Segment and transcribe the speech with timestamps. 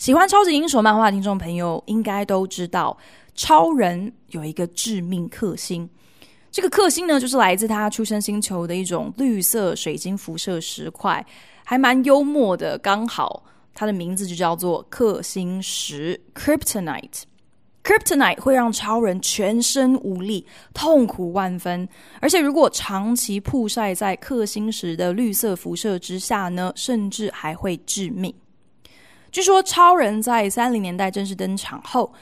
[0.00, 2.96] 喜欢超级英雄漫画的听众朋友应该都知道，
[3.34, 5.86] 超人有一个致命克星。
[6.50, 11.22] 这个克星呢，就是来自他出生星球的一种绿色水晶辐射石块，
[11.66, 12.78] 还蛮幽默的。
[12.78, 17.24] 刚好它的名字就叫做克星石 （Kryptonite）。
[17.84, 21.86] Kryptonite 会让超人全身无力、痛苦万分，
[22.22, 28.34] 而且如果长期曝晒在克星石的绿色辐射之下呢，甚至还会致命。
[29.32, 32.12] 据说超人在三零年代正式登场后，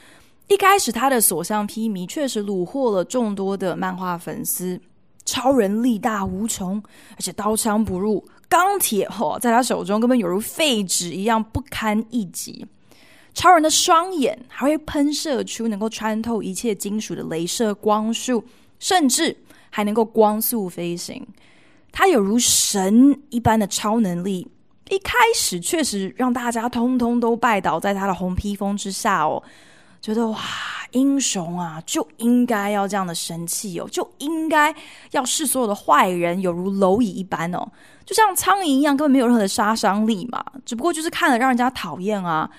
[0.47, 4.79] 一开始他的所向披靡，确实虏获了众多的漫画粉丝。
[5.25, 12.65] 超人力大无穷，而且刀枪不入，钢铁吼在他手中根本犹如废纸一样不堪一击。
[13.35, 18.43] 超人的双眼还会喷射出能够穿透一切金属的镭射光束，
[18.79, 19.35] 甚至
[19.69, 21.25] 还能够光速飞行。
[21.91, 24.47] 他有如神一般的超能力。
[24.89, 29.41] 一开始确实让大家通通都拜倒在他的红披风之下哦，
[30.01, 30.39] 觉得哇，
[30.91, 34.75] 英雄啊就应该要这样的神气哦，就应该
[35.11, 37.71] 要视所有的坏人有如蝼蚁一般哦，
[38.05, 42.49] 就像苍蝇一样，根本没有任何的杀伤力嘛，只不过就是看了让人家讨厌啊。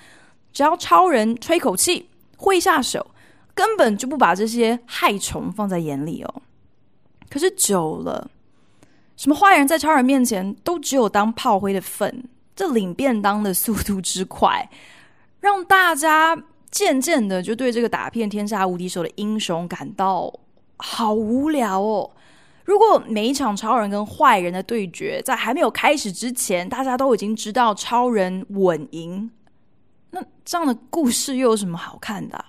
[0.53, 3.07] 只要超人吹口气，挥一下手，
[3.55, 6.43] 根本就不把这些害虫放在眼里哦。
[7.29, 8.31] 可是久了。
[9.21, 12.25] 什么坏人在超人面前都只有当炮灰的份，
[12.57, 14.67] 这领便当的速度之快，
[15.41, 16.35] 让大家
[16.71, 20.33] 渐渐的就对这个打遍天下无敌手的英雄感到
[20.79, 22.11] 好无聊哦。
[22.65, 29.31] 如果每一场超人跟坏人的对决在还没有开始之前，大家都已经知道超人稳赢，
[30.13, 32.43] 那这样的故事又有什么好看的？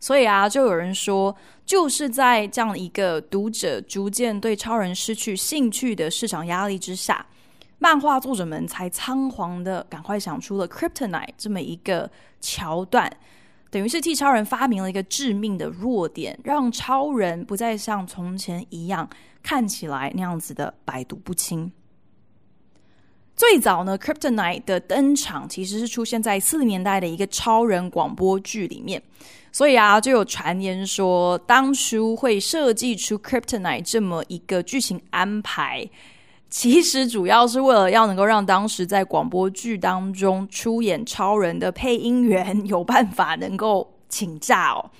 [0.00, 1.34] 所以啊，就有人说，
[1.66, 7.26] 就是在这样一个读者逐渐对超人失去兴趣的市场压力之下，
[7.78, 12.10] 漫画作者们才仓皇的赶快想出了 Kryptonite 这么一个
[12.40, 13.10] 桥段，
[13.70, 19.08] 等于是替超人发明了一个致命的弱点，让超人不再像从前一样
[19.42, 21.72] 看起来那样子的百毒不侵。
[23.34, 29.00] 最早呢，Kryptonite 的登场其实是出现在四零年代的一个超人广播剧里面，
[29.50, 35.88] 所以啊，就有传言说，当初会设计出 Kryptonite 这么一个剧情安排，
[36.50, 44.90] 其实主要是为了要能够让当时在广播剧当中出演超人的配音员有办法能够请假哦。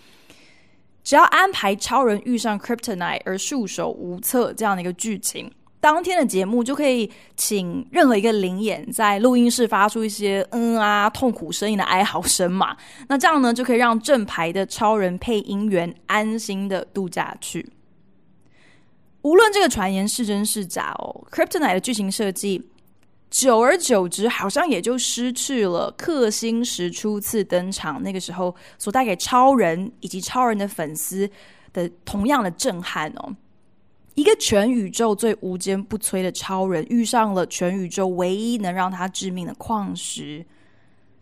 [1.05, 5.51] 只要安排超人遇上 Kryptonite 而束手无策这样的一个剧情。
[5.81, 12.77] 当天的节目就可以请任何一个灵眼在录音室发出一些嗯啊痛苦声音的哀嚎声嘛，
[13.09, 17.71] 那这样呢就可以让正牌的超人配音员安心的度假去。
[19.23, 22.65] 无论这个传言是真是假哦，Kryptonite 的剧情设计，
[23.31, 31.29] 久而久之好像也就失去了克星石初次登场那个时候所带给超人以及超人的粉丝
[31.73, 33.35] 的同样的震撼哦。
[34.19, 40.45] 一个全宇宙最无坚不摧的超人遇上了全宇宙唯一能让他致命的矿石。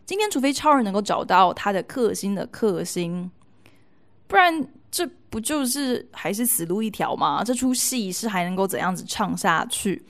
[0.03, 3.29] 今天，除非超人能够找到他的克星的克星，
[4.25, 7.43] 不然这不就是还是死路一条吗？
[7.43, 10.03] 这出戏是还能够怎样子唱下去？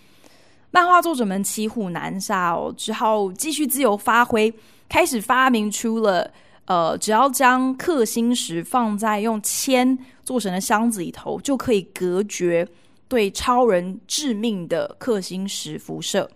[0.72, 4.54] 漫画作者们骑虎难下哦，只好继续自由发挥，
[4.88, 6.32] 开始发明出了。
[6.68, 12.68] 呃，只要将克星石放在用铅做成的箱子里头，就可以隔绝
[13.08, 16.30] 对超人致命的克星石辐射。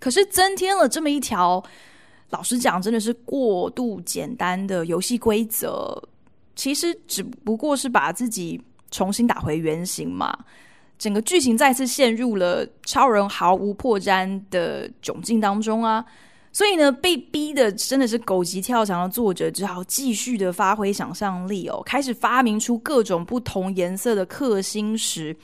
[0.00, 1.62] 可是增添了这么一条，
[2.30, 6.02] 老实讲，真的是过度简单的游戏规则。
[6.56, 8.58] 其实只不过是把自己
[8.90, 10.36] 重新打回原形嘛。
[10.98, 16.04] 整个剧情再次陷入了超人毫无破绽的窘境当中啊。
[16.58, 25.36] 所以呢，被逼的真的是狗急跳墙的作者，只好继续的发挥想象力哦，开始发明出各种不同颜色的克星石。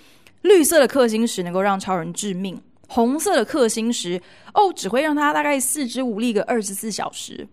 [0.42, 4.20] 绿色的克星石能够让超人致命，红色的克星石
[4.54, 7.46] 哦，只会让他大概四肢无力个二十四小时。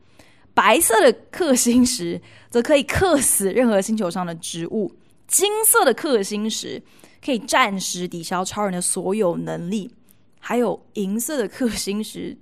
[0.56, 2.19] 白色的克星石
[2.50, 4.92] 则可以克死任何星球上的植物。
[5.28, 6.81] 金色的克星石
[7.24, 9.92] 可以暂时抵消超人的所有能力。
[10.40, 12.36] 还有银色的克星石。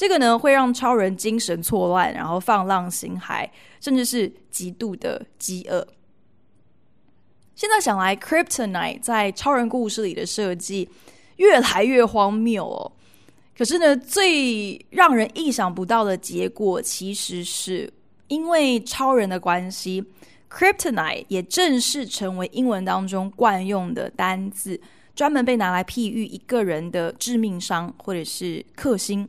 [0.00, 3.46] 这个呢会让超人精神错乱，然后放浪形骸，
[3.82, 5.86] 甚至是极度的饥饿。
[7.54, 10.88] 现在想来，Kryptonite 在超人故事里的设计
[11.36, 12.90] 越来越荒谬哦。
[13.54, 17.92] 可是呢，最让人意想不到的结果，其实是
[18.28, 20.02] 因为超人的关系
[20.50, 24.80] ，Kryptonite 也正式成为英文当中惯用的单字，
[25.14, 29.28] 专门被拿来譬喻一个人的致命伤或者是克星。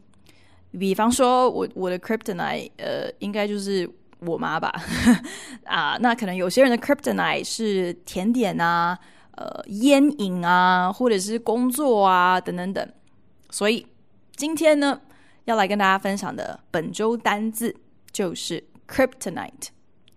[0.79, 3.89] 比方说我我的 Kryptonite，呃，应该就是
[4.19, 4.73] 我妈吧？
[5.65, 8.97] 啊，那可能有些人的 Kryptonite 是甜点啊，
[9.37, 12.87] 呃，烟瘾啊，或者是工作啊，等等等，
[13.49, 13.85] 所以。
[14.37, 14.99] 今天呢，
[15.45, 17.75] 要来跟大家分享的本周单字
[18.11, 19.67] 就是 Kryptonite，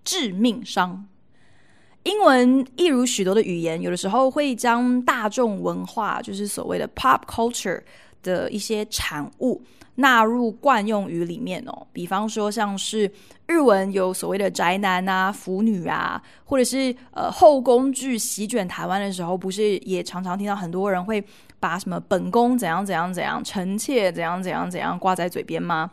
[0.02, 1.06] 致命伤。
[2.04, 7.82] 英文一如许多的语言，有的时候会将大众文化，就是所谓的 pop culture
[8.22, 9.62] 的一些产物
[9.96, 11.86] 纳入惯用语里面哦。
[11.92, 13.10] 比方说，像是
[13.46, 21.24] 日文有所谓的宅男啊、腐女啊，或者是呃后宫剧席卷台湾的时候，不是也常常听到很多人会。
[21.60, 25.90] 把什么本宫怎样怎样怎样，臣妾怎样怎样怎样挂在嘴边吗？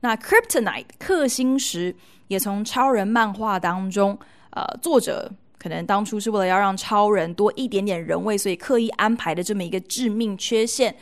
[0.00, 1.96] 那 Kryptonite 克星石
[2.28, 4.18] 也从超人漫画当中，
[4.50, 10.94] 呃，作者可能当初是为了要让超人多一点点人味，所以刻意安排的这么一个致命缺陷，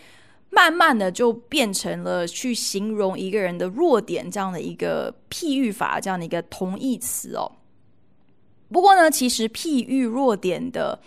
[0.55, 7.51] 慢慢的就变成了去形容一个人的弱点这样的一个譬喻法，这样的一个同义词哦。
[8.71, 10.99] 不过呢，其实譬喻弱点的。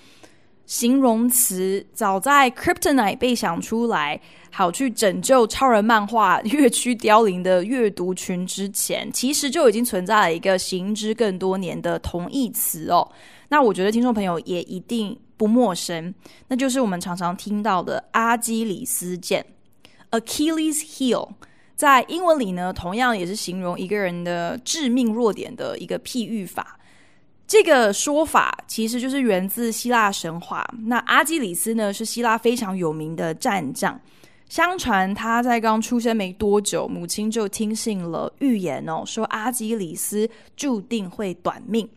[0.68, 4.20] 形容词早在 Kryptonite 被想出来，
[4.52, 13.10] 好去拯救超人漫画月趋凋零的阅读群之前，其实就已经存在了一个行之更多年的同义词哦。
[13.48, 16.14] 那我觉得听众朋友也一定不陌生，
[16.48, 19.44] 那就是我们常常听到的阿基里斯腱
[20.12, 21.30] （Achilles heel）。
[21.76, 26.80] 在英文里呢，同样也是形容一个人的致命弱点的一个譬喻法。
[27.46, 30.68] 这个说法其实就是源自希腊神话。
[30.86, 33.98] 那阿基里斯呢，是希腊非常有名的战将。
[34.50, 41.88] 相传他在刚出生没多久，母亲就听信了预言哦，说阿基里斯注定会短命。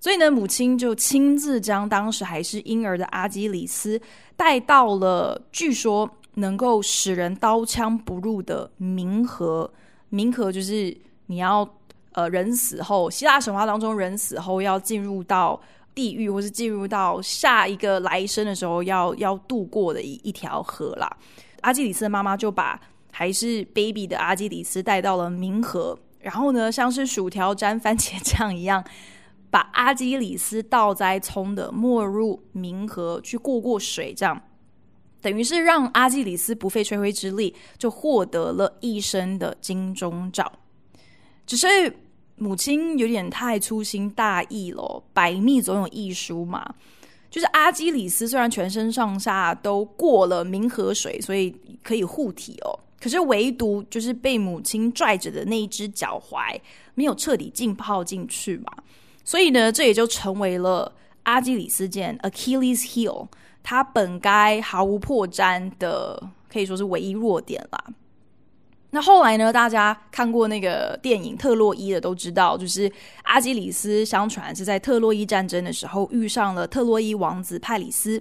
[0.00, 4.00] 所以呢，母亲就亲自将当时还是婴儿的阿基里斯
[4.36, 9.70] 带到了据说能够使人刀枪不入的冥河。
[10.10, 11.68] 冥河就是你要。
[12.12, 15.58] 呃，人死后，希腊神话当中，人死后要进入到
[15.94, 21.08] 地狱，或是进入到下一个来生的时候要，要要渡过的一一条河啦。
[21.60, 22.78] 阿基里斯的妈妈就把
[23.12, 28.84] 还是 baby 的阿基里斯带到了冥河，然后呢，像是薯条沾番茄酱一样，
[29.50, 34.40] 把阿基里斯倒栽葱的没入冥河去过过水，这样
[35.20, 40.50] 等于是让阿基里斯不费吹灰之力就获得了一生的金钟罩。
[41.44, 41.66] 只是
[42.36, 46.74] 母亲有点太粗心大意了，百密总有一疏嘛。
[47.28, 56.58] 就是阿基里斯虽然全身上下都过了冥河水，所以可以护体哦，可是唯独就是被母亲拽着的那一只脚踝
[56.94, 58.72] 没有彻底浸泡进去嘛。
[59.24, 60.92] 所以呢，这也就成为了
[61.24, 63.28] 阿基里斯腱 （Achilles heel）
[63.62, 66.20] 他本该毫无破绽的，
[66.50, 67.84] 可以说是唯一弱点啦。
[68.92, 69.52] 那后来呢？
[69.52, 72.90] 大家看过那个电影《特洛伊》的都知道，就是
[73.22, 78.20] 阿基里斯相传是在特洛伊战争的时候遇上了特洛伊王子派里斯。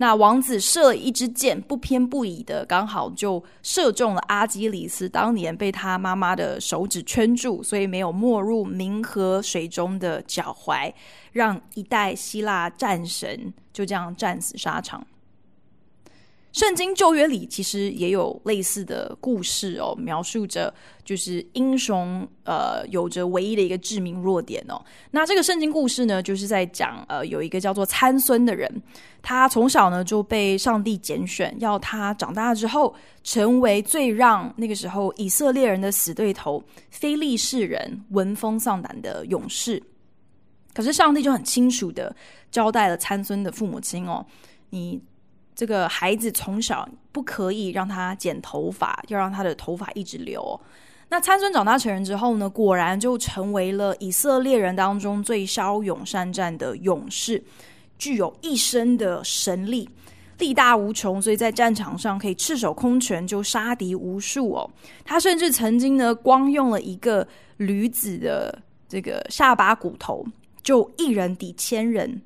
[0.00, 10.92] 那王子射了一支箭，不偏不倚的，刚好就射中了阿基里斯当年被他妈妈的手指圈住，所以没有没入冥河水中的脚踝，
[11.32, 15.04] 让一代希腊战神就这样战死沙场。
[16.50, 20.72] 圣经旧约里其实也有类似的故事哦，描述着
[21.04, 24.82] 就是英雄呃有着唯一的一个致命弱点哦。
[25.10, 28.82] 那这个圣经故事呢，就是在讲呃有一个叫做参孙的人，
[29.22, 39.80] 他从小呢就被上帝拣选，要他长大之后成为最让那个时候以色列人的死对头非利士人闻风丧胆的勇士。
[40.72, 42.14] 可是上帝就很清楚的
[42.50, 44.24] 交代了参孙的父母亲哦，
[44.70, 44.98] 你。
[45.58, 50.58] 这个孩子从小不可以让他剪头发，要让他的头发一直留。
[51.08, 57.42] 那参孙长大成人之后呢，果然就成为了以色列人当中最骁勇善战的勇士，
[57.98, 59.90] 具有一身的神力，
[60.38, 64.70] 力大无穷，所以在战场上可以赤手空拳就杀敌无数哦。
[65.04, 68.56] 他甚至曾经呢，光用了一个驴子的
[68.88, 70.24] 这个下巴骨头，
[70.62, 72.22] 就一人抵千人。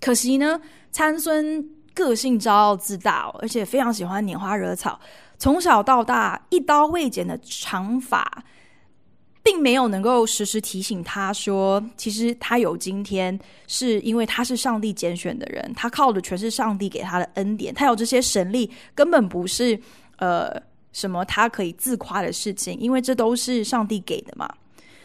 [0.00, 0.60] 可惜呢，
[0.92, 1.68] 参孙。
[1.94, 4.98] 个性骄傲自大，而且非常喜欢拈花惹草，
[5.38, 8.44] 从小到大一刀未剪的长发，
[9.42, 19.78] 并没有能够时时提醒他说，其实他有今天是因为他是上帝拣选的人，他靠的全是上帝给他的恩典，他有这些神力，根本不是
[20.16, 20.50] 呃
[20.92, 24.48] 什么他可以自夸的事情，因为这都是上帝给的嘛。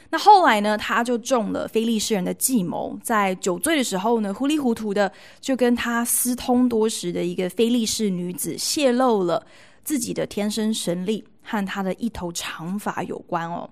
[0.09, 5.11] 那后来呢，他就中了菲利士人的计谋，在酒醉的时候呢，糊里糊涂的
[5.41, 9.45] 就跟他私通多时的一个菲利士女子泄露了
[9.83, 13.69] 自己的天生神力和他的一头长发有关哦。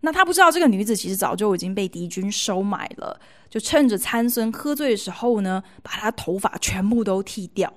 [0.00, 7.70] 那他不知道这个女子其实早就已经被敌军收买了，就趁着参孙喝醉的时候呢，把他头发全部都剃掉。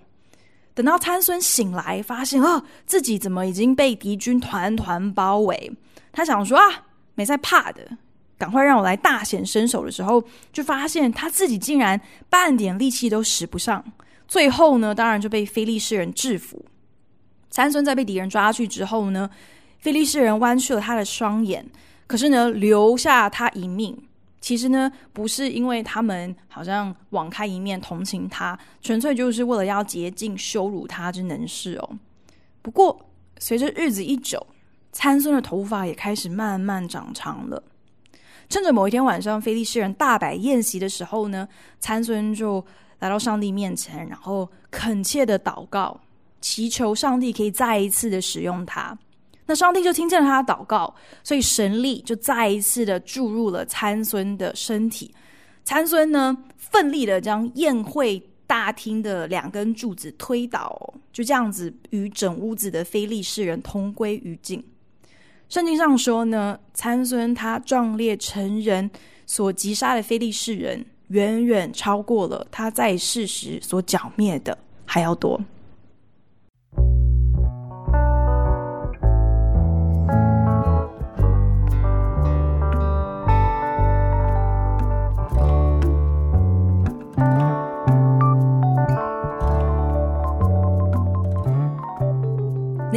[0.74, 5.70] 等到参孙醒来，发现啊，自己怎么已经被敌军团团包围，
[6.14, 6.86] 他想说啊。
[7.20, 7.86] 没在怕的，
[8.38, 10.24] 赶快让我来大显身手的时候，
[10.54, 12.00] 就发现他自己竟然
[12.30, 13.84] 半点力气都使不上。
[14.26, 16.64] 最后呢，当然就被非利士人制服。
[17.50, 19.30] 参孙在被敌人抓去之后呢，
[19.80, 21.66] 非利士人剜去了他的双眼，
[22.08, 24.02] 可是呢，留下他一命。
[24.40, 31.90] 其实呢，不是因为他们好像网开一面同情他，纯粹就是为了要竭尽羞辱他之能事哦。
[32.62, 32.98] 不过
[33.40, 34.48] 随着日子一久，
[34.92, 37.64] 参孙的头发也开始慢慢长长了。
[38.50, 41.48] 趁着某一天晚上，菲利士人大摆宴席的时候呢，
[41.80, 42.66] 参孙就
[42.98, 46.00] 来到上帝面前，然后恳切的祷告，
[46.42, 48.98] 祈求上帝可以再一次的使用他。
[49.46, 50.94] 那上帝就听见了他的祷告，
[51.24, 55.14] 所以神力就再一次的注入了参孙的身体。
[55.64, 64.64] 参孙呢，奋力的将宴会大厅的两根柱子推倒，就这样子与整屋子的非利士人同归于尽。
[65.50, 68.90] 圣经上说呢，参孙他壮烈成人
[69.26, 75.42] 所击杀的非利士人，远远超过了他在世时所剿灭的还要多。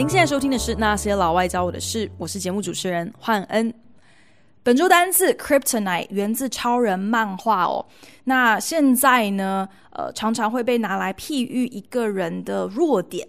[0.02, 3.72] 您现在收听的是《那些老外教我的事》，我是节目主持人焕恩。
[4.64, 7.86] 本周单字 Kryptonite 源自超人漫画哦。
[8.24, 13.24] 那现在呢，呃，常常会被拿来譬喻一个人的弱点。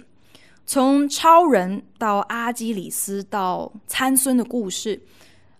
[0.65, 4.99] 从超人到阿基里斯到参孙的故事，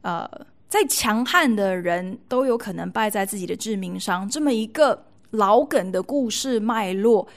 [0.02, 0.28] 呃，
[0.68, 4.28] 再强悍的人都有可能败在自己的致命伤。
[4.28, 7.28] 这么一个老梗的故事脉络。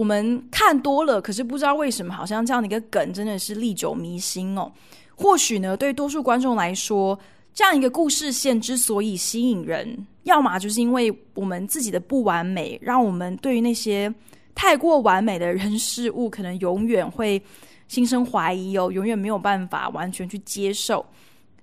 [0.00, 4.72] 我们看多了，可是不知道为什么，好像这样的一个梗真的是历久弥新哦。
[5.14, 7.18] 或许呢，对多数观众来说，
[7.52, 14.10] 这样一个故事线之所以吸引人，要么就是因为我们自己的不完美，让我们对于那些
[14.54, 17.42] 太过完美的人事物，可能永远会
[17.86, 21.04] 心生怀疑哦，永远没有办法完全去接受。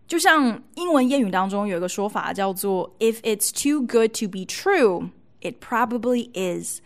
[0.06, 5.10] 就像英文谚语当中有一个说法叫做 “If it's too good to be true,
[5.42, 6.82] it probably is”。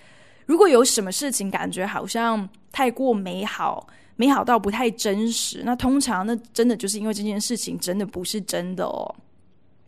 [0.51, 9.15] 如果有什么事情感觉好像太过美好，美好到不太真实，那通常那真的就是因为这件事情真的不是真的哦。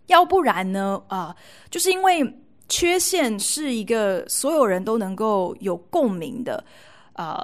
[0.07, 1.03] 要不然呢？
[1.09, 1.35] 啊、
[1.69, 2.33] 就是因为
[2.69, 6.63] 缺陷是一个所有人都能够有共鸣的。
[7.15, 7.43] 呃，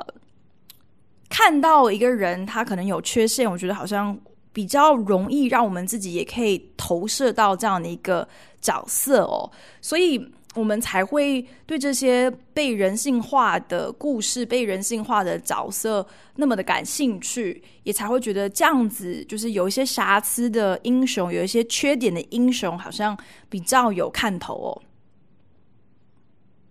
[1.27, 4.17] 看到一个人他可能有缺陷，我觉得好像
[4.53, 8.25] 比较容易让我们自己也可以投射到这样的一个
[8.61, 9.51] 角色哦。
[9.81, 10.25] 所以。
[10.55, 24.81] 我们才会对这些被人性化的故事、被人性化的角色那么的感兴趣，也才会觉得这样子就是有一些瑕疵的英雄、有一些缺点的英雄，好像比较有看头哦。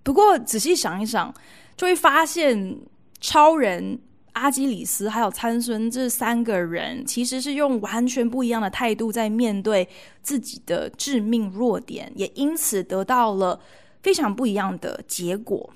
[0.02, 1.32] 不过仔细想一想，
[1.76, 2.78] 就会发现
[3.20, 4.00] 超人。
[4.38, 9.86] 阿基里斯还有参孙这三个人，其实是用完全不一样的态度在面对
[10.22, 13.60] 自己的致命弱点，也因此得到了
[14.02, 15.70] 非常不一样的结果。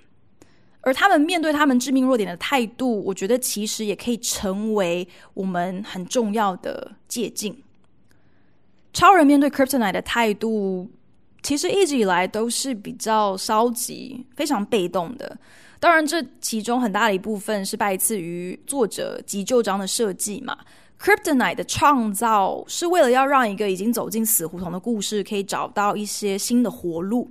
[0.80, 7.54] 而他们面对他们致命弱点的态度，我觉得其实也可以成为我们很重要的借鉴。
[8.92, 10.90] 超人面对 Kryptonite 的态度，
[11.42, 15.38] 其实一直以来都是比较消极、非常被动的。
[15.82, 20.56] 当然，这其中很大的一部分是拜赐于作者急就章的设计嘛。
[21.00, 27.28] Kryptonite 的创造是为了要让一个已经走进死胡同的故事可以找到一些新的活路，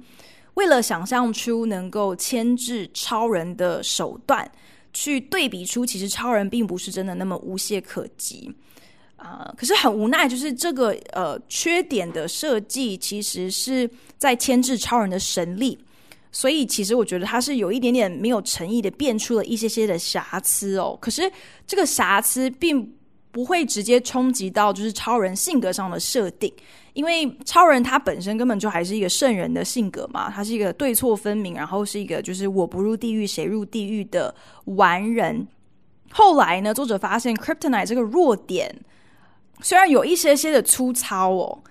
[0.56, 4.52] 为了想象出能够牵制超人的手段，
[4.92, 8.54] 去对比出其实超人并不是真的那么无懈可击
[9.16, 15.80] 啊、可是很无奈，就是这个呃缺点的设计，其实是在牵制超人的神力。
[16.32, 20.98] 所以其实我觉得他是有一点点没有诚意的，变出了一些些的瑕疵哦。
[21.02, 21.30] 可是
[21.68, 22.90] 这个瑕疵并
[23.32, 26.54] 不会直接冲击到就是超人性格上的设定，
[26.94, 34.34] 因为超人他本身根本就还是一个圣人的性格嘛，他是一个对错分明，然后是一个就是我不入地狱谁入地狱的
[34.66, 35.46] 完人。
[36.12, 38.74] 后来呢，作者发现 Kryptonite 这个弱点
[39.62, 41.64] 虽然有一些些的粗糙哦，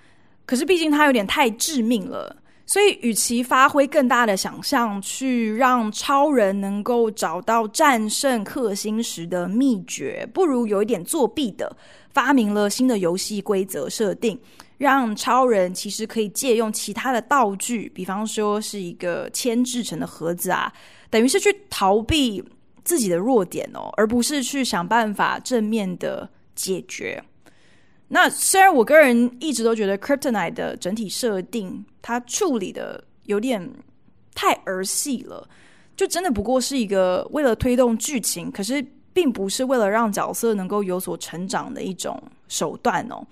[0.47, 2.37] 可是毕竟它有点太致命了。
[2.71, 11.77] 所以，与其发挥更大的想象去让超人能够找到战胜克星石的秘诀，不如有一点作弊的
[12.13, 14.39] 发明了新的游戏规则设定，
[14.79, 20.73] 让超人其实可以借用其他的道具，比方说是一个铅制成的盒子啊，
[21.11, 22.41] 等于是去逃避
[22.85, 27.21] 自己的弱点哦，而不是去想办法正面的解决。
[28.13, 33.73] 那虽然我个人一直都觉得 Kryptonite 的整体设定，它处理的有点
[34.35, 35.49] 太儿戏了，
[35.97, 43.25] 就真的不过是一个为了推动剧情，可是并不是为了让角色能够有所成长的一种手段哦。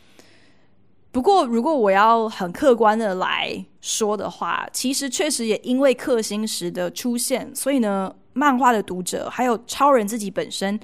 [1.10, 10.78] 不过，如果我要很客观的来说的话，其实确实也因为克星石的出现，所以呢，漫画的读者还有超人自己本身。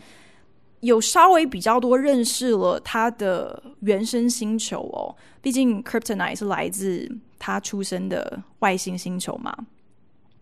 [0.85, 9.57] 有稍微比较多认识了他的原生星球哦，毕竟 Kryptonite 是来自他出生的外星星球嘛，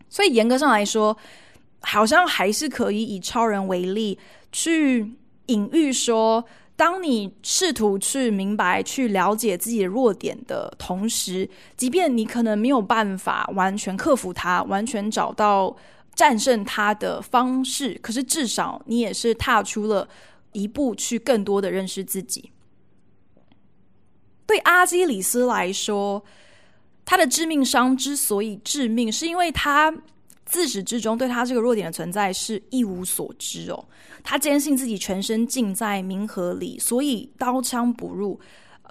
[0.09, 1.17] 所以严格上来说，
[1.79, 4.19] 好像还是可以以超人为例
[4.51, 5.13] 去
[5.45, 6.43] 隐喻说，
[6.75, 15.75] 当你试图去明白、去了解自己的弱点的同时，即便你可能没有办法完全克服它，完全找到
[16.15, 20.07] 战胜它的方式，可是至少你也是踏出了。
[20.53, 22.51] 一步去更多的认识自己。
[24.45, 26.23] 对阿基里斯来说，
[27.05, 29.93] 他的致命伤之所以致命，是因为他
[30.45, 33.85] 自始至终对他这个弱点的存在是一无所知哦。
[34.23, 38.39] 他坚信自己全身浸在冥河里，所以刀枪不入，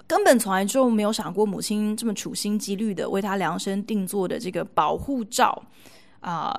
[0.05, 5.63] 根本从来就没有想过母亲这么处心积虑的为他量身定做的这个保护罩
[6.19, 6.53] 啊。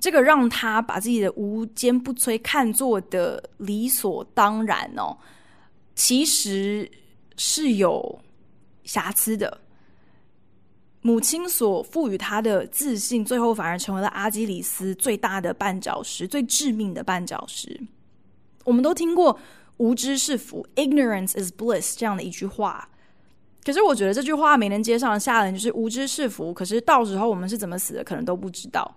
[0.00, 5.16] 这个让他把自己的无坚不摧看作的理所当然哦，
[5.94, 6.90] 其实
[7.36, 8.20] 是有
[8.84, 9.60] 瑕疵的。
[11.00, 17.80] 母亲所赋予他的自信，最后反而成为了阿基里斯最大的绊脚石，最致命的绊脚石。
[18.64, 19.38] 我们都听过
[19.78, 22.88] “无知是福 ”（Ignorance is bliss） 这样的一句话，
[23.64, 28.94] 可是我觉得这句话没能接上的下人就是“无知是福”，可是到时候我们是怎么死的，可能都不知道。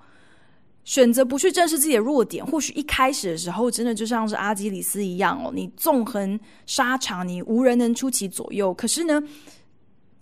[0.83, 8.73] 选择不去正视自己的弱点，或许一开始的时候真的就像是阿基里斯一样哦，你纵横沙场，你无人能出其左右。
[8.73, 9.21] 可是呢，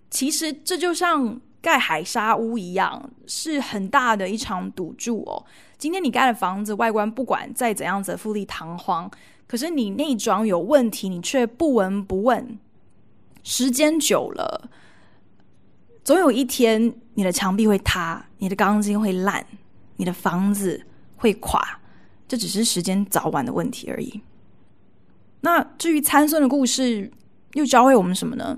[0.10, 5.46] 其实这就像盖海沙屋一样，是很大的一场赌注哦。
[5.78, 9.10] 今天你盖的房子外观不管再怎样子富丽堂皇，
[9.48, 12.60] 可是你内装有问题，你却不闻不问。
[13.44, 14.70] 时间久了，
[16.04, 19.46] 总有一天你的墙壁会塌，你的钢筋会烂。
[20.00, 20.82] 你的房子
[21.18, 21.62] 会垮，
[22.26, 24.22] 这只是时间早晚的问题而已。
[25.42, 27.12] 那至于参孙的故事，
[27.54, 28.58] 又教会我们什么呢？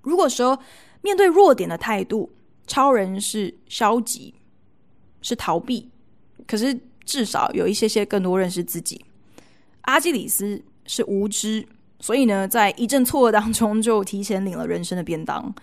[0.00, 0.58] 如果说
[1.02, 2.32] 面对弱点的态度，
[2.66, 4.34] 超人是消极，
[5.20, 5.90] 是逃避，
[6.46, 9.04] 可是至少有一些些更多认识自己。
[9.82, 15.54] 阿基里斯是无知，所以呢，在一阵错愕当中就提前领了人生的便当。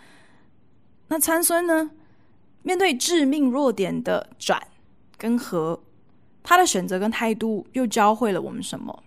[1.08, 1.90] 那参孙呢？
[2.68, 4.62] 面对致命弱点的转
[5.18, 5.82] 跟合，
[6.44, 9.04] 他的选择跟态度又教会了我们什么？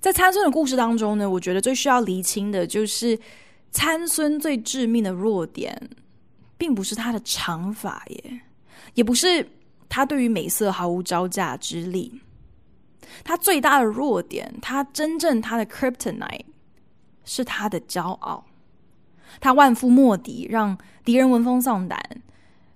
[0.00, 3.16] 在参孙的故事当中呢，我觉得最需要厘清的就是
[3.70, 5.88] 参孙最致命的弱点，
[6.58, 8.40] 并不是他的长发耶，
[8.94, 9.48] 也不是
[9.88, 12.20] 他对于美色毫无招架之力。
[13.22, 16.46] 他最大的弱点，他真正他的 Kryptonite
[17.24, 18.44] 是他的骄傲。
[19.40, 21.98] 他万夫莫敌，让敌人闻风丧胆。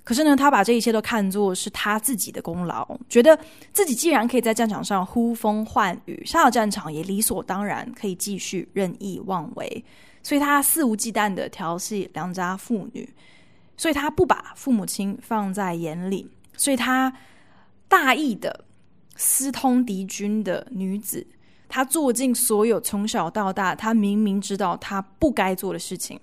[0.02, 3.38] 可是呢，他把这一切都看作是他自己的功劳，觉得
[3.72, 9.84] 自己既然可以在战场上呼风唤雨，下了战场也理所当然可以继续任意妄为。
[10.22, 13.08] 所以他肆无忌惮的调戏良家妇女，
[13.76, 17.12] 所以他不把父母亲放在眼里，所以他
[17.86, 18.64] 大意的
[19.14, 21.26] 私通敌军的女子，
[21.68, 26.20] 他做尽所有从小到大他明明知道他不该做的事情。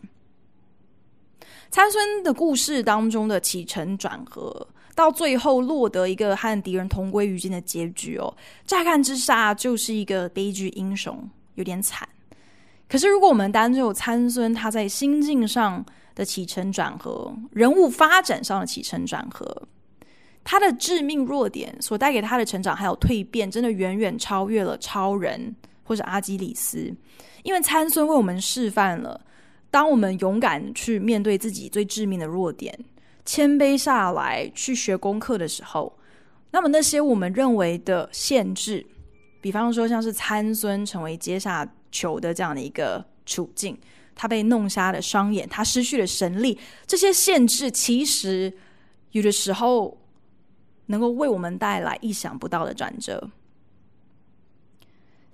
[1.69, 8.33] 参孙的故事当中的起承转合，到最后落得一个和敌人同归于尽的结局哦。
[8.65, 12.07] 乍看之下就是一个悲剧英雄，有点惨。
[12.89, 19.63] 可是如果我们单就参孙他在心境上的起承转合，人物发展上的起承转合。
[20.43, 25.53] 他的致命弱点所带给他的成长还有蜕变，真的远远超越了超人
[25.83, 26.89] 或者阿基里斯。
[27.43, 29.19] 因为参孙为我们示范了，
[29.69, 32.77] 当我们勇敢去面对自己最致命的弱点，
[33.25, 35.97] 谦卑下来去学功课的时候，
[36.51, 38.85] 那么那些我们认为的限制，
[39.41, 43.77] 比方说像是参孙成为阶下囚的这样的一个处境。
[44.19, 48.51] 他被弄瞎了双眼，他失去了神力，这些限制其实
[49.11, 49.95] 有的时候
[50.87, 53.29] 能够为我们带来意想不到的转折。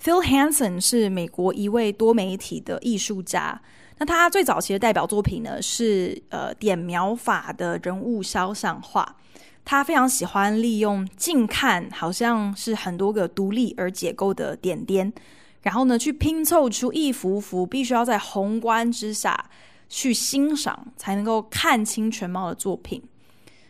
[0.02, 3.62] Phil Hansen 是美国一位多媒体的艺术家，
[3.98, 9.16] 那他最早期的代表作品呢是呃点描法的人物肖像画，
[9.64, 15.14] 他非常喜欢利用近看好像是很多个独立而解构的点点。
[15.62, 19.50] 然后呢，去拼凑出一幅幅必须要在宏观之下
[19.88, 23.02] 去欣赏才能够看清全貌的作品。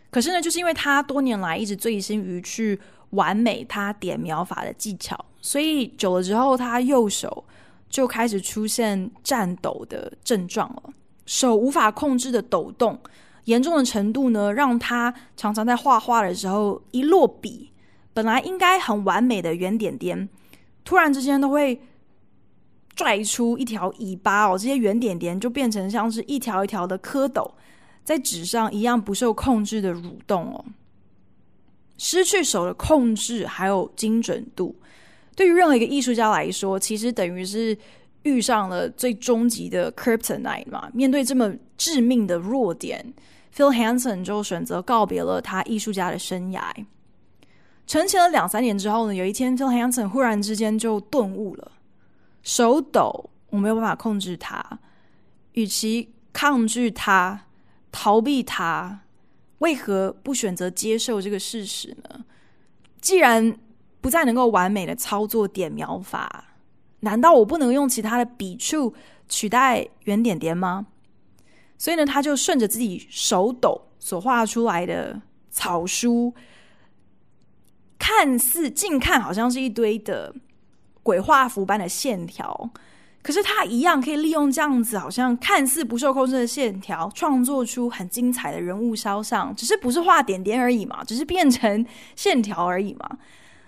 [0.09, 2.79] 可是呢，就是因为他多年来一直醉心于去
[3.11, 7.43] 完美他点描法的技巧，所以久了之后，他右手
[7.93, 10.91] 就开始出现颤抖的症状了，
[11.27, 12.99] 手无法控制的抖动，
[13.45, 17.71] 严重的程度呢，让他常常在画画的时候一落笔，
[18.11, 20.27] 本来应该很完美的圆点点。
[20.83, 21.79] 突然之间都会
[22.95, 27.47] 拽出一条尾巴哦，这些圆点点就变成像是一条一条的蝌蚪，
[28.03, 30.65] 在纸上一样不受控制的蠕动哦。
[31.99, 34.75] 失去手的控制还有精准度，
[35.35, 37.77] 对于任何一个艺术家来说，其实等于是
[38.23, 40.89] 遇上了最终极的 kryptonite 嘛。
[40.93, 43.13] 面对这么致命的弱点
[43.55, 46.61] ，Phil Hansen 就选择告别了他艺术家的生涯。
[47.85, 51.71] 沉潜了两三年之后呢，有一天，Phil Hansen 忽然之间就顿悟了：
[52.41, 54.79] 手抖，我没有办法控制它。
[55.53, 57.41] 与其抗拒它、
[57.91, 59.01] 逃避它，
[59.59, 62.23] 为何不选择接受这个事实呢？
[63.01, 63.55] 既然
[64.03, 66.57] 不再能够完美的操作点描法，
[66.99, 68.93] 难道我不能用其他的笔触
[69.29, 70.87] 取代圆点点吗？
[71.77, 76.33] 所以呢，他就顺着自己手抖所画出来的草书。
[77.97, 80.35] 看似近看好像是一堆的
[81.01, 82.69] 鬼画符般的线条，
[83.21, 89.55] 可是他一样可以利用这样子好像看似不受控制的线条，创作出很精彩的人物肖像。
[89.55, 91.85] 只是不是画点点而已嘛，只是变成
[92.17, 93.17] 线条而已嘛。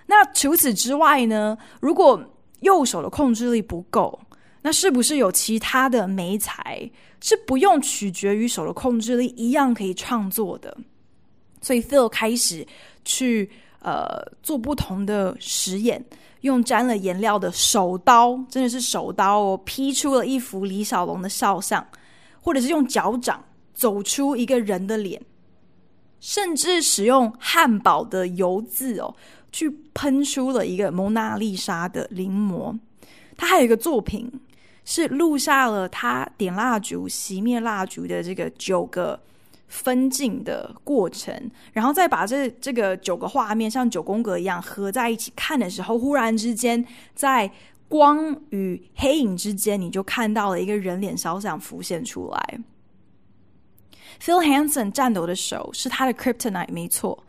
[0.05, 1.57] 那除此之外呢？
[1.79, 2.21] 如果
[2.61, 4.19] 右手的控制力不够，
[4.61, 6.89] 那是不是有其他的媒材
[7.21, 10.75] 是不用取决于手的控制力，一样可以创作的？
[11.61, 12.65] 所以 Phil 开始
[13.03, 13.49] 去。
[13.79, 16.03] 呃，做不同的实验，
[16.41, 21.87] 用沾了颜料的手刀，真的是手刀哦，劈出了一幅李小龙的肖像，
[22.41, 25.21] 或者是用脚掌走出一个人的脸，
[26.19, 29.15] 甚至使用汉堡的油渍哦，
[29.55, 32.77] 去喷出了一个蒙娜丽莎的临摹。
[33.37, 34.29] 他还有一个作品，
[34.83, 39.17] 是录下了他点蜡烛、熄灭蜡烛的这个九个。
[39.67, 41.33] 分镜的过程，
[41.73, 47.51] 然后再把这这个九个画面像九宫格一样合在一起看的时候，忽然之间在
[47.89, 52.59] 光与黑影之间，你就看到了一个人脸肖像浮现出来。
[54.21, 57.24] Phil Hansen 颤抖的手是他的 kryptonite，没错。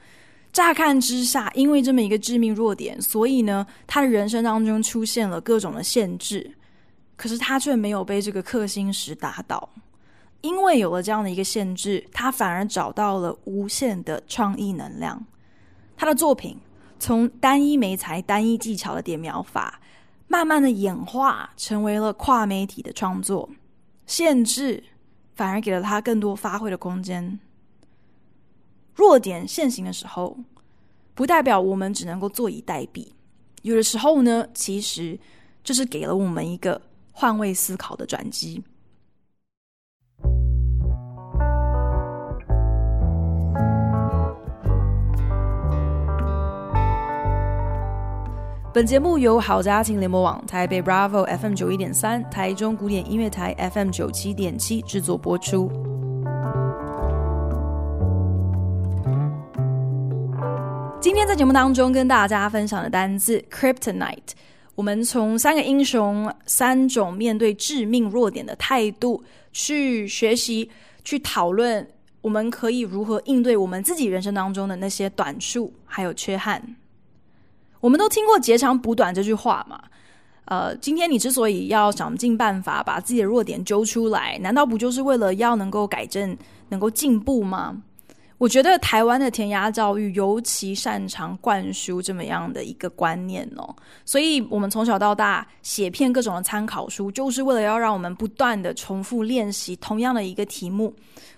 [0.57, 6.51] 乍看之下，因为这么一个致命弱点，所以呢，他的人生当中出现了各种的限制，
[7.15, 9.69] 可是他却没有被这个克星石打倒。
[10.41, 15.23] 因为有了这样的一个限制，他反而找到了无限的创意能量。
[15.95, 16.57] 他的作品
[16.99, 19.79] 从单一媒材、单一技巧的点描法，
[20.27, 23.47] 慢慢的演化成为了跨媒体的创作。
[24.07, 24.83] 限制
[25.35, 27.39] 反而给了他更多发挥的空间。
[28.97, 30.35] 弱点现形的时候，
[31.15, 33.07] 不代表我们只能够坐以待毙。
[33.61, 35.19] 有的时候呢，其实
[35.63, 36.81] 就是给了我们一个
[37.13, 38.65] 换位思考的转机。
[48.73, 55.96] 本节目由好家庭联播网、台北 Bravo FM 九一点三、台中古典音乐台 FM 九七点七制作播出。
[61.37, 64.33] 节目当中跟大家分享的单字 Kryptonite，
[64.75, 69.23] 我们从三个英雄、三种面对致命弱点的态度
[69.53, 70.71] 去学习、
[71.05, 71.87] 去讨论，
[72.23, 76.75] 我们可以如何应对我们自己人生当中的那些短处还有缺憾。
[77.81, 79.79] 我们都听过“截长补短”这句话嘛？
[80.47, 86.35] 呃，今天你之所以要想尽办法把自己的弱点揪出来，难道不就是为了要能够改正、
[86.71, 87.83] 能够进步吗？
[88.39, 100.95] 我觉得台湾的填鸭教育尤其擅长灌输这么样的一个观念哦，所以我们从小到大写遍各种的参考书，就是为了要让我们不断的重复练习同样的一个题目。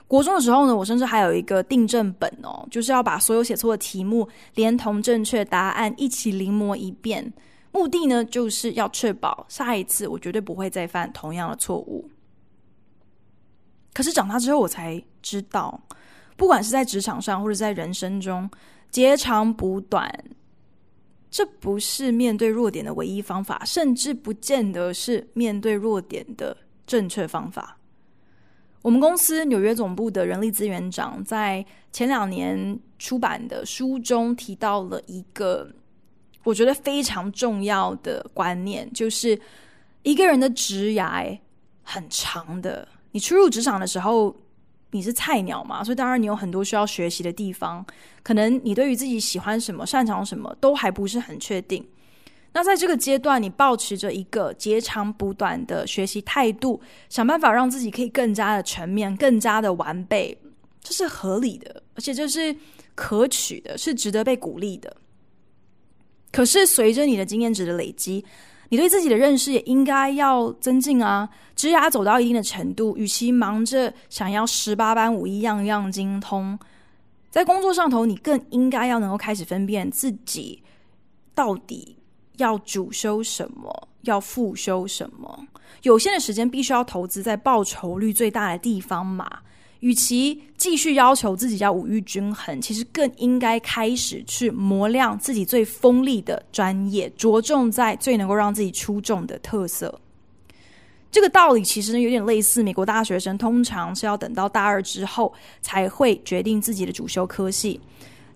[0.09, 7.33] 国中的时候呢，我甚至还有一个订正本哦，就是要把所有写错的题目连同正确答案一起临摹一遍。
[7.71, 12.11] 目的呢，就是要确保下一次我绝对不会再犯同样的错误。
[13.93, 15.79] 可是长大之后，我才知道，
[16.38, 18.48] 不管是在职场上或者在人生中，
[18.90, 20.11] 截长补短，
[21.31, 27.77] 这不是面对弱点的唯一方法，甚至不见得是面对弱点的正确方法。
[28.83, 35.68] 我们公司纽约总部的人力资源长在前两年出版的书中提到了一个。
[36.44, 39.38] 我觉得非常重要的观念就是，
[40.03, 41.38] 一个人的职涯
[41.83, 42.88] 很长的。
[43.11, 44.35] 你初入职场的时候，
[44.90, 47.85] 你是菜鸟嘛，所以当然你有很多需要学习的地方。
[48.22, 51.87] 可能你对于自己喜欢什么、擅长什么都还不是很确定。
[52.53, 60.37] 那在这个阶段，你抱持着一个截长补短的学习态度，想办法让自己可以更加的全面、更加的完备，
[60.83, 62.57] 这是合理的，而且这是
[62.94, 64.96] 可取的，是值得被鼓励的。
[66.33, 68.24] 可是，随着你的经验值的累积，
[68.70, 71.28] 你对自己的认识也应该要增进啊。
[71.57, 76.59] 职涯走到一定的程度，与其忙着想要十八般武艺样样精通，
[77.31, 80.62] 在工作上头，你更应该要能够开始分辨自己
[81.35, 81.96] 到底
[82.37, 85.46] 要主修什么，要副修什么。
[85.83, 89.28] 有限的时间必须要投资在报酬率最大的地方嘛。
[89.81, 100.01] 与其继续要求自己要五育均衡，其实更应该开始去磨亮自己最锋利的专业，着重在最能够让自己出众的特色。
[101.11, 107.81] 这个道理其实有点类似美国大学生通常是要等到大二之后才会决定自己的主修科系。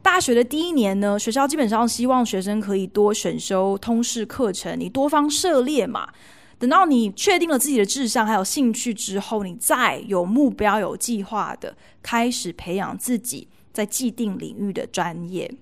[0.00, 6.08] 大学的第一年呢，学校基本上希望学生可以多选修通识课程，你多方涉猎嘛。
[6.62, 15.52] 等到你确定了自己的志向还有兴趣之后，你再有目标、有计划的开始培养自己在既定领域的专业。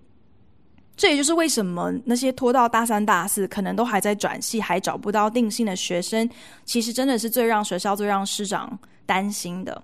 [0.94, 6.28] 这也就是为什么那些拖到大三、大四，可能都还在转系、还找不到定性的学生，
[6.66, 9.82] 其实真的是最让学校、最让师长担心的。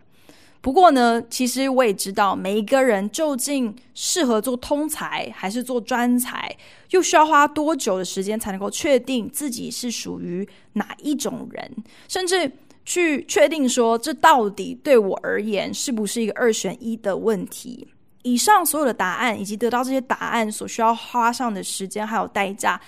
[0.66, 6.52] 不过呢，其实我也知道，每一个人究竟适合做通才还是做专才，
[6.90, 11.70] 又需要花多久的时间才能够确定自己是属于哪一种人，
[12.08, 12.50] 甚至
[12.84, 17.86] 去确定说这到底对我而言是不是一个二选一的问题。
[18.24, 22.80] 以上所有的答案以及得到这些答案所需要花上的时间还有代价，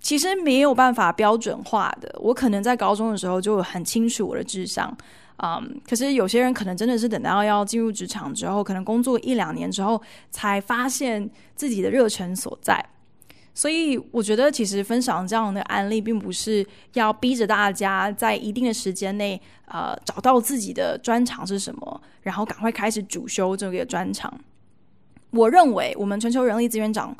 [0.00, 2.14] 其实没有办法标准化的。
[2.20, 4.96] 我可能在高中的时候就很清楚我的智商。
[5.42, 10.00] 嗯可是有些人可能真的是等到要进入职场之后，可能工作一两年之后，
[10.30, 12.84] 才发现自己的热忱所在。
[13.52, 24.32] 所以我觉得，其实分享这样的案例，并不是要逼着大家在一定的时间内，呃，找到自己的专长是什么，然后赶快开始主修这个专长。
[25.30, 27.14] 我认为，我们全球人力资源长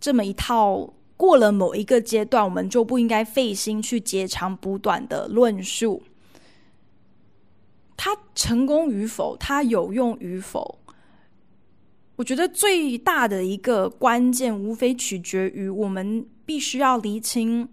[0.00, 6.02] 这么一套，过了某一个阶段，我们就不应该费心去截长补短的论述。
[8.04, 10.76] 它成功与否，它有用与否，
[12.16, 17.68] 我觉得最大的一个关键，无非取决于我们必须要厘清，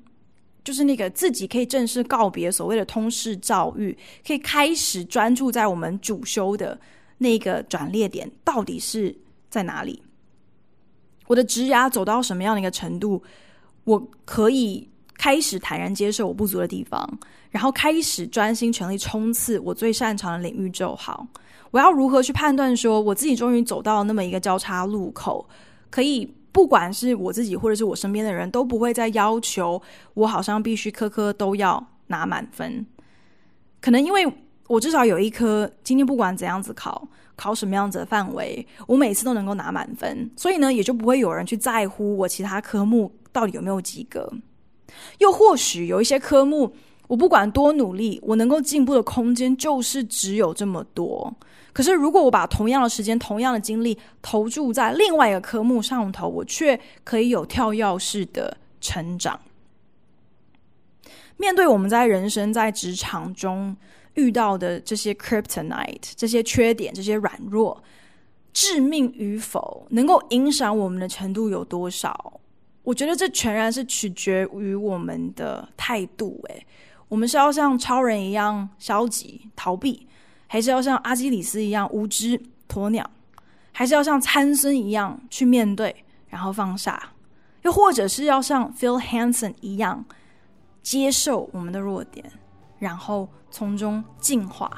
[0.64, 6.80] 就是那个自己可以正式告别所谓的通识教育，可以开始专注在我们主修的
[7.18, 9.18] 那个转捩点到底是
[9.50, 10.00] 在哪里。
[11.26, 13.24] 我的职涯走到什么样的一个程度，
[13.84, 14.88] 我可以
[15.18, 17.20] 开始坦然接受我不足的地方。
[17.50, 21.28] 然后开始专心全力冲刺我最擅长的领域就好。
[21.72, 25.48] 我要如何去判断说我自己终于走到了那么一个交叉路口，
[25.90, 29.80] 可以不管是我自己或者是我身边的人都不会再要求
[30.16, 32.86] 我好像必须科科都要拿满分。
[33.80, 34.26] 可能因为
[34.68, 44.32] 我至少有一科，今天不管怎样子考，考什么样子的范围，我每次都能够拿满分，所以呢，也就不会有人去在乎我其他科目到底有没有及格。
[45.20, 46.76] 又或许有一些科目。
[47.10, 51.34] 我不管多努力，我能够进步的空间就是只有这么多。
[51.74, 59.40] 可是，如果我把同样的时间、同样的精力投注在另外一个科目上头，我却可以有跳跃式的成长。
[61.38, 63.76] 面对我们在人生、在职场中
[64.14, 67.82] 遇到的这些 kryptonite、这些缺点、这些软弱，
[68.54, 72.40] 致命与否，能够影响我们的程度有多少？
[72.84, 76.40] 我觉得这全然是取决于我们的态度。
[76.50, 76.66] 诶，
[77.10, 80.08] 我们是要像超人一样消极逃避，
[80.48, 83.10] 还是要像阿基里斯一样无知鸵鸟，
[83.72, 87.02] 还是要像参孙一样去面对，然后放下？
[87.64, 90.06] 又或者是要像 Phil Hansen 一样
[90.82, 92.32] 接受我们的弱点，
[92.78, 94.72] 然后从中进化，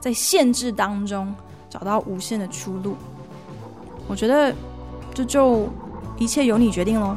[0.00, 1.34] 在限制当中
[1.70, 2.96] 找到无限的出路？
[4.08, 4.54] 我觉得
[5.14, 5.68] 这就
[6.18, 7.16] 一切由你决定喽。